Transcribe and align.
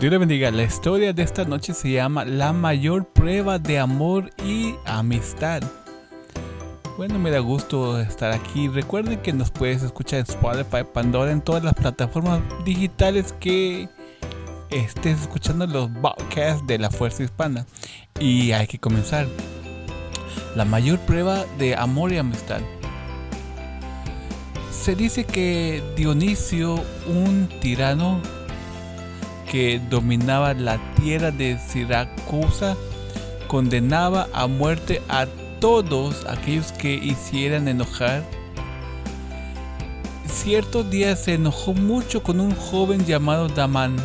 Dios 0.00 0.10
le 0.12 0.16
bendiga. 0.16 0.50
La 0.50 0.62
historia 0.62 1.12
de 1.12 1.22
esta 1.22 1.44
noche 1.44 1.74
se 1.74 1.90
llama 1.90 2.24
La 2.24 2.54
mayor 2.54 3.04
prueba 3.04 3.58
de 3.58 3.78
amor 3.78 4.30
y 4.42 4.74
amistad. 4.86 5.62
Bueno, 6.96 7.18
me 7.18 7.30
da 7.30 7.40
gusto 7.40 8.00
estar 8.00 8.32
aquí. 8.32 8.68
Recuerden 8.68 9.20
que 9.20 9.34
nos 9.34 9.50
puedes 9.50 9.82
escuchar 9.82 10.20
en 10.20 10.24
Spotify, 10.26 10.84
Pandora, 10.90 11.32
en 11.32 11.42
todas 11.42 11.62
las 11.62 11.74
plataformas 11.74 12.40
digitales 12.64 13.34
que 13.40 13.90
estés 14.70 15.20
escuchando 15.20 15.66
los 15.66 15.90
podcasts 15.90 16.66
de 16.66 16.78
la 16.78 16.90
Fuerza 16.90 17.22
Hispana. 17.22 17.66
Y 18.18 18.52
hay 18.52 18.66
que 18.68 18.78
comenzar. 18.78 19.26
La 20.56 20.64
mayor 20.64 20.98
prueba 21.00 21.44
de 21.58 21.76
amor 21.76 22.10
y 22.10 22.16
amistad. 22.16 22.62
Se 24.72 24.94
dice 24.94 25.24
que 25.24 25.82
Dionisio, 25.94 26.82
un 27.06 27.50
tirano 27.60 28.22
que 29.50 29.80
dominaba 29.90 30.54
la 30.54 30.78
tierra 30.94 31.32
de 31.32 31.58
Siracusa, 31.58 32.76
condenaba 33.48 34.28
a 34.32 34.46
muerte 34.46 35.02
a 35.08 35.26
todos 35.58 36.24
aquellos 36.26 36.70
que 36.72 36.94
hicieran 36.94 37.66
enojar. 37.66 38.22
Cierto 40.24 40.84
día 40.84 41.16
se 41.16 41.34
enojó 41.34 41.74
mucho 41.74 42.22
con 42.22 42.38
un 42.38 42.54
joven 42.54 43.04
llamado 43.04 43.48
Damán. 43.48 43.96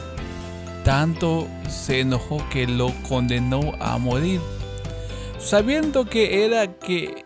Tanto 0.83 1.47
se 1.69 1.99
enojó 1.99 2.43
que 2.49 2.65
lo 2.65 2.91
condenó 3.07 3.73
a 3.79 3.99
morir. 3.99 4.41
Sabiendo 5.37 6.05
que 6.05 6.43
era 6.43 6.73
que 6.73 7.23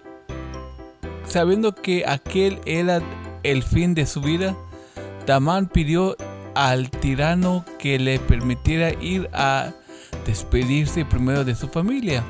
sabiendo 1.26 1.73
que 1.73 2.04
aquel 2.06 2.59
era 2.66 3.02
el 3.44 3.64
fin 3.64 3.94
de 3.94 4.06
su 4.06 4.20
vida, 4.20 4.58
Damán 5.26 5.67
pidió 5.67 6.17
al 6.59 6.90
tirano 6.90 7.63
que 7.77 7.98
le 7.98 8.20
permitiera 8.20 8.92
ir 9.02 9.30
a 9.31 9.72
despedirse 10.25 11.06
primero 11.06 11.45
de 11.45 11.56
su 11.56 11.70
familia. 11.70 12.22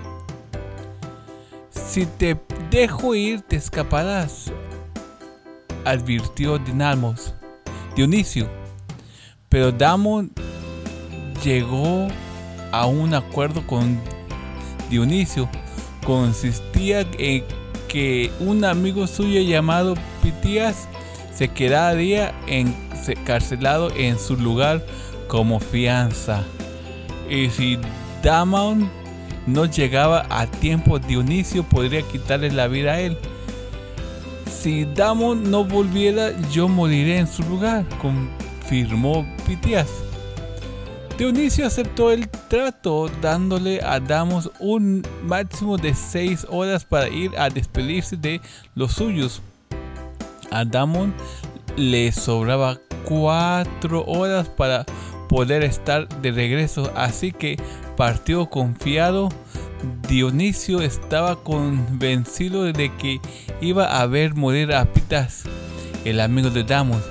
Si 1.72 2.06
te 2.06 2.40
dejo 2.70 3.16
ir, 3.16 3.42
te 3.42 3.56
escaparás, 3.56 4.52
advirtió 5.84 6.60
Dinamos, 6.60 7.34
Dionisio. 7.96 8.48
Pero 9.50 9.72
Damon 9.72 10.32
llegó 11.44 12.08
a 12.72 12.86
un 12.86 13.16
acuerdo 13.16 13.66
con 13.66 14.00
Dionisio. 14.92 15.50
Consistía 16.06 17.02
en 17.18 17.44
que 17.88 18.32
un 18.40 18.64
amigo 18.64 19.08
suyo 19.08 19.42
llamado 19.42 19.96
Pitías 20.22 20.88
se 21.34 21.48
quedaría 21.48 22.32
encarcelado 23.08 23.92
en 23.96 24.20
su 24.20 24.36
lugar 24.36 24.86
como 25.28 25.60
fianza. 25.60 26.44
Y 27.30 27.50
si 27.50 27.78
Damon 28.22 28.90
no 29.48 29.66
llegaba 29.66 30.26
a 30.30 30.48
tiempo, 30.48 31.00
Dionisio 31.00 31.64
podría 31.64 32.02
quitarle 32.02 32.52
la 32.52 32.68
vida 32.68 32.94
a 32.94 33.00
él. 33.00 33.18
Si 34.46 34.84
Damon 34.84 35.50
no 35.50 35.64
volviera, 35.64 36.32
yo 36.52 36.68
moriré 36.68 37.20
en 37.20 37.28
su 37.28 37.44
lugar, 37.44 37.86
confirmó 38.02 39.26
Pitias. 39.48 39.88
Dionisio 41.18 41.68
aceptó 41.68 42.12
el 42.12 42.30
trato, 42.30 43.10
dándole 43.22 43.82
a 43.82 44.00
Damos 44.00 44.50
un 44.60 45.06
máximo 45.24 45.78
de 45.78 45.94
seis 45.94 46.48
horas 46.50 46.86
para 46.86 47.10
ir 47.10 47.38
a 47.38 47.50
despedirse 47.50 48.16
de 48.16 48.40
los 48.74 48.94
suyos. 48.94 49.42
A 50.50 50.64
Damon 50.64 51.14
le 51.76 52.12
sobraba 52.12 52.80
cuatro 53.04 54.04
horas 54.06 54.50
para 54.50 54.86
poder 55.28 55.64
estar 55.64 56.08
de 56.22 56.32
regreso, 56.32 56.92
así 56.96 57.32
que 57.32 57.58
partió 57.96 58.50
confiado. 58.50 59.30
Dionisio 60.10 60.82
estaba 60.82 61.38
convencido 61.38 62.64
de 62.64 62.92
que 62.98 63.22
iba 63.62 64.02
a 64.02 64.06
ver 64.08 64.36
morir 64.36 64.74
a 64.74 64.86
Pitas, 64.86 65.44
el 66.04 66.20
amigo 66.20 66.50
de 66.50 66.64
Damos, 66.64 67.02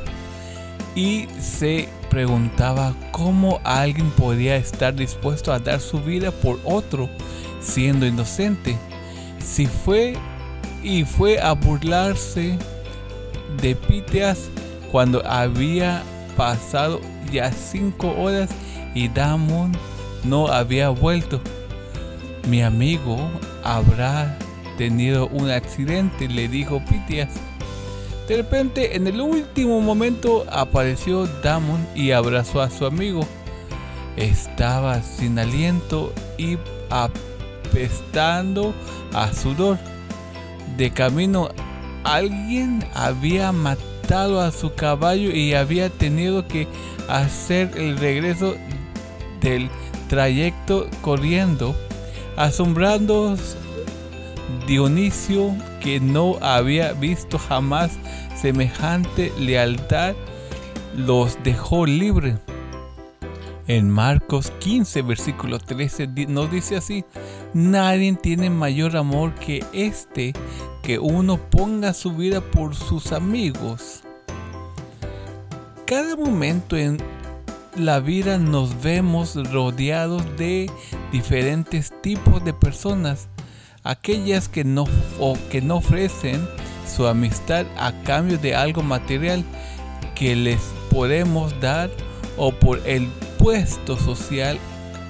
y 0.94 1.26
se 1.40 1.88
preguntaba 2.10 2.94
cómo 3.12 3.60
alguien 3.64 4.10
podía 4.10 4.56
estar 4.56 4.94
dispuesto 4.94 5.52
a 5.52 5.60
dar 5.60 5.80
su 5.80 6.00
vida 6.00 6.30
por 6.30 6.58
otro 6.64 7.08
siendo 7.60 8.06
inocente. 8.06 8.76
Si 9.38 9.66
fue 9.66 10.14
y 10.82 11.04
fue 11.04 11.40
a 11.40 11.52
burlarse 11.52 12.58
de 13.62 13.74
Pitas 13.74 14.48
cuando 14.90 15.24
había 15.26 16.02
pasado 16.36 17.00
ya 17.32 17.52
cinco 17.52 18.14
horas 18.16 18.50
y 18.94 19.08
Damon 19.08 19.72
no 20.24 20.48
había 20.48 20.88
vuelto. 20.88 21.40
Mi 22.48 22.62
amigo 22.62 23.18
habrá 23.62 24.38
tenido 24.78 25.28
un 25.28 25.50
accidente, 25.50 26.28
le 26.28 26.48
dijo 26.48 26.82
Pitias. 26.88 27.34
De 28.28 28.36
repente, 28.36 28.96
en 28.96 29.06
el 29.06 29.20
último 29.20 29.80
momento, 29.80 30.46
apareció 30.50 31.26
Damon 31.42 31.86
y 31.94 32.12
abrazó 32.12 32.60
a 32.60 32.70
su 32.70 32.86
amigo. 32.86 33.26
Estaba 34.16 35.02
sin 35.02 35.38
aliento 35.38 36.12
y 36.36 36.58
apestando 36.90 38.74
a 39.12 39.32
sudor. 39.32 39.78
De 40.76 40.90
camino, 40.90 41.48
alguien 42.04 42.84
había 42.94 43.52
matado 43.52 43.97
a 44.10 44.50
su 44.50 44.74
caballo 44.74 45.30
y 45.30 45.52
había 45.52 45.90
tenido 45.90 46.48
que 46.48 46.66
hacer 47.08 47.70
el 47.76 47.98
regreso 47.98 48.56
del 49.42 49.68
trayecto 50.08 50.88
corriendo, 51.02 51.76
asombrando 52.36 53.36
Dionisio 54.66 55.54
que 55.82 56.00
no 56.00 56.36
había 56.40 56.94
visto 56.94 57.38
jamás 57.38 57.98
semejante 58.34 59.30
lealtad, 59.38 60.14
los 60.96 61.36
dejó 61.44 61.84
libres. 61.84 62.36
En 63.66 63.90
Marcos 63.90 64.50
15, 64.60 65.02
versículo 65.02 65.58
13 65.58 66.08
nos 66.28 66.50
dice 66.50 66.76
así, 66.76 67.04
nadie 67.52 68.14
tiene 68.14 68.48
mayor 68.48 68.96
amor 68.96 69.34
que 69.34 69.62
este, 69.74 70.32
que 70.88 70.98
uno 70.98 71.36
ponga 71.36 71.92
su 71.92 72.12
vida 72.12 72.40
por 72.40 72.74
sus 72.74 73.12
amigos. 73.12 74.00
Cada 75.84 76.16
momento 76.16 76.78
en 76.78 76.96
la 77.76 78.00
vida 78.00 78.38
nos 78.38 78.80
vemos 78.80 79.34
rodeados 79.52 80.22
de 80.38 80.70
diferentes 81.12 81.92
tipos 82.00 82.42
de 82.42 82.54
personas, 82.54 83.28
aquellas 83.84 84.48
que 84.48 84.64
no, 84.64 84.86
o 85.20 85.36
que 85.50 85.60
no 85.60 85.76
ofrecen 85.76 86.48
su 86.86 87.06
amistad 87.06 87.66
a 87.76 87.92
cambio 88.04 88.38
de 88.38 88.54
algo 88.54 88.82
material 88.82 89.44
que 90.14 90.34
les 90.34 90.62
podemos 90.90 91.52
dar 91.60 91.90
o 92.38 92.50
por 92.50 92.80
el 92.88 93.08
puesto 93.38 93.98
social 93.98 94.58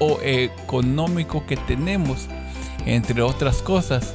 o 0.00 0.19
económico 0.22 1.47
que 1.47 1.56
tenemos, 1.56 2.27
entre 2.84 3.22
otras 3.22 3.62
cosas. 3.62 4.12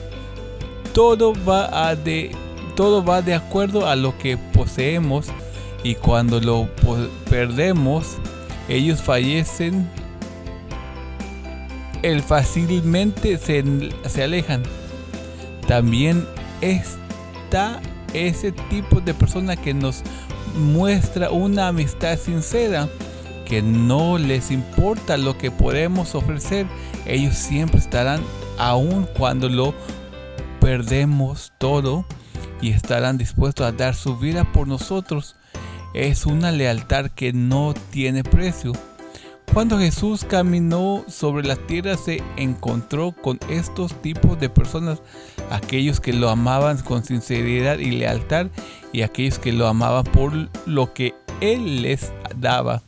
Todo 0.93 1.33
va, 1.47 1.95
de, 1.95 2.31
todo 2.75 3.03
va 3.03 3.21
de 3.21 3.33
acuerdo 3.33 3.87
a 3.87 3.95
lo 3.95 4.17
que 4.17 4.37
poseemos 4.37 5.27
y 5.83 5.95
cuando 5.95 6.39
lo 6.39 6.69
perdemos, 7.29 8.17
ellos 8.69 9.01
fallecen, 9.01 9.89
el 12.03 12.21
fácilmente 12.21 13.37
se, 13.37 13.63
se 14.07 14.23
alejan. 14.23 14.63
También 15.67 16.25
está 16.61 17.81
ese 18.13 18.51
tipo 18.69 19.01
de 19.01 19.13
persona 19.13 19.55
que 19.55 19.73
nos 19.73 20.03
muestra 20.55 21.31
una 21.31 21.69
amistad 21.69 22.17
sincera, 22.17 22.87
que 23.45 23.61
no 23.61 24.17
les 24.17 24.51
importa 24.51 25.17
lo 25.17 25.37
que 25.37 25.51
podemos 25.51 26.15
ofrecer, 26.15 26.67
ellos 27.05 27.35
siempre 27.35 27.79
estarán 27.79 28.21
aun 28.57 29.07
cuando 29.17 29.49
lo 29.49 29.73
perdemos 30.63 31.51
todo 31.57 32.05
y 32.61 32.71
estarán 32.71 33.17
dispuestos 33.17 33.67
a 33.67 33.73
dar 33.73 33.95
su 33.95 34.15
vida 34.15 34.49
por 34.53 34.65
nosotros 34.65 35.35
es 35.93 36.25
una 36.25 36.53
lealtad 36.53 37.07
que 37.07 37.33
no 37.33 37.73
tiene 37.91 38.23
precio. 38.23 38.71
Cuando 39.53 39.77
Jesús 39.77 40.23
caminó 40.23 41.03
sobre 41.09 41.45
la 41.45 41.57
tierra 41.57 41.97
se 41.97 42.23
encontró 42.37 43.11
con 43.11 43.39
estos 43.49 44.01
tipos 44.01 44.39
de 44.39 44.47
personas, 44.47 45.01
aquellos 45.51 45.99
que 45.99 46.13
lo 46.13 46.29
amaban 46.29 46.77
con 46.77 47.03
sinceridad 47.03 47.79
y 47.79 47.91
lealtad 47.91 48.47
y 48.93 49.01
aquellos 49.01 49.39
que 49.39 49.51
lo 49.51 49.67
amaban 49.67 50.05
por 50.05 50.31
lo 50.65 50.93
que 50.93 51.13
Él 51.41 51.81
les 51.81 52.13
daba. 52.37 52.81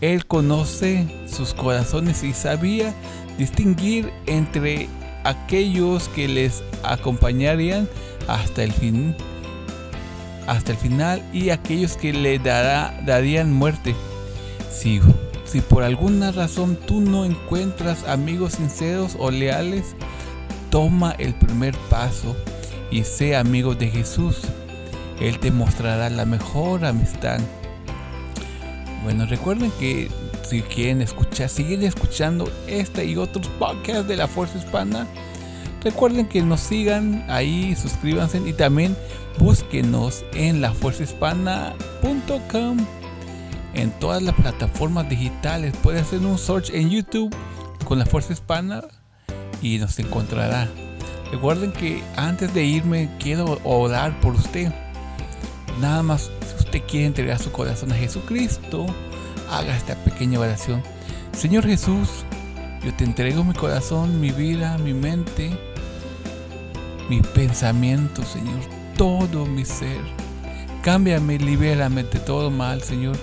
Él 0.00 0.26
conoce 0.26 1.06
sus 1.28 1.54
corazones 1.54 2.24
y 2.24 2.32
sabía 2.32 2.92
distinguir 3.38 4.12
entre 4.26 4.88
aquellos 5.24 6.08
que 6.08 6.28
les 6.28 6.62
acompañarían 6.82 7.88
hasta 8.26 8.62
el 8.62 8.72
fin 8.72 9.14
hasta 10.48 10.72
el 10.72 10.78
final 10.78 11.22
y 11.32 11.50
aquellos 11.50 11.96
que 11.96 12.12
le 12.12 12.38
darían 12.38 13.52
muerte. 13.52 13.94
Si 14.70 15.00
Si 15.44 15.60
por 15.60 15.82
alguna 15.82 16.32
razón 16.32 16.76
tú 16.86 17.00
no 17.00 17.24
encuentras 17.24 18.04
amigos 18.04 18.54
sinceros 18.54 19.16
o 19.18 19.30
leales, 19.30 19.94
toma 20.70 21.12
el 21.18 21.34
primer 21.34 21.74
paso 21.90 22.34
y 22.90 23.04
sé 23.04 23.36
amigo 23.36 23.74
de 23.74 23.88
Jesús. 23.88 24.40
Él 25.20 25.38
te 25.38 25.50
mostrará 25.50 26.08
la 26.10 26.24
mejor 26.24 26.84
amistad. 26.84 27.40
Bueno, 29.04 29.26
recuerden 29.26 29.70
que 29.78 30.08
si 30.48 30.62
quieren 30.62 31.02
escuchar, 31.02 31.48
seguir 31.48 31.82
escuchando 31.84 32.48
este 32.66 33.04
y 33.04 33.16
otros 33.16 33.46
podcasts 33.58 34.08
de 34.08 34.16
la 34.16 34.26
Fuerza 34.28 34.58
Hispana, 34.58 35.06
recuerden 35.82 36.26
que 36.26 36.42
nos 36.42 36.60
sigan 36.60 37.24
ahí, 37.28 37.76
suscríbanse 37.76 38.42
y 38.46 38.54
también 38.54 38.96
búsquenos 39.38 40.24
en 40.32 40.60
lafuerzahispana.com 40.60 42.78
en 43.74 43.90
todas 44.00 44.22
las 44.22 44.34
plataformas 44.34 45.08
digitales. 45.08 45.74
Puede 45.82 46.00
hacer 46.00 46.18
un 46.20 46.38
search 46.38 46.70
en 46.70 46.90
YouTube 46.90 47.34
con 47.84 47.98
la 47.98 48.06
Fuerza 48.06 48.32
Hispana 48.32 48.82
y 49.60 49.78
nos 49.78 49.98
encontrará. 49.98 50.68
Recuerden 51.30 51.72
que 51.72 52.02
antes 52.16 52.54
de 52.54 52.64
irme 52.64 53.10
quiero 53.18 53.60
orar 53.64 54.18
por 54.20 54.34
usted. 54.34 54.72
Nada 55.80 56.02
más 56.02 56.30
si 56.46 56.64
usted 56.64 56.82
quiere 56.88 57.06
entregar 57.06 57.38
su 57.38 57.52
corazón 57.52 57.92
a 57.92 57.94
Jesucristo, 57.94 58.86
haga 59.50 59.76
esta 59.76 59.94
pequeña 59.96 60.40
oración. 60.40 60.82
Señor 61.32 61.64
Jesús, 61.64 62.24
yo 62.84 62.94
te 62.94 63.04
entrego 63.04 63.44
mi 63.44 63.54
corazón, 63.54 64.20
mi 64.20 64.30
vida, 64.30 64.78
mi 64.78 64.94
mente, 64.94 65.50
mi 67.08 67.20
pensamiento, 67.20 68.22
Señor, 68.22 68.60
todo 68.96 69.46
mi 69.46 69.64
ser. 69.64 70.00
Cámbiame, 70.82 71.38
libérame 71.38 72.04
de 72.04 72.18
todo 72.20 72.50
mal, 72.50 72.82
Señor. 72.82 73.16